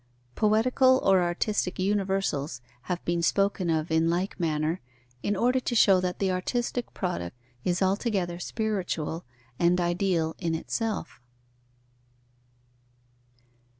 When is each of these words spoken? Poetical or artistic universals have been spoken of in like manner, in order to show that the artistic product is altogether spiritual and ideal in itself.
Poetical 0.33 0.97
or 1.03 1.21
artistic 1.21 1.77
universals 1.77 2.59
have 2.89 3.05
been 3.05 3.21
spoken 3.21 3.69
of 3.69 3.91
in 3.91 4.09
like 4.09 4.39
manner, 4.39 4.81
in 5.21 5.35
order 5.35 5.59
to 5.59 5.75
show 5.75 5.99
that 5.99 6.17
the 6.17 6.31
artistic 6.31 6.91
product 6.95 7.37
is 7.63 7.83
altogether 7.83 8.39
spiritual 8.39 9.25
and 9.59 9.79
ideal 9.79 10.35
in 10.39 10.55
itself. 10.55 11.21